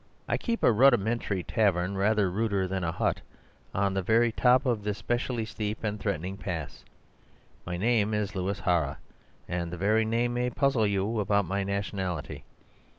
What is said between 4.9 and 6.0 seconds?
specially steep and